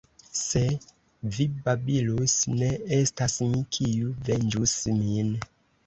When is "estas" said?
2.99-3.39